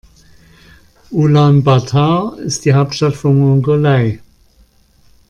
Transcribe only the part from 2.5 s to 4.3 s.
die Hauptstadt von Mongolei.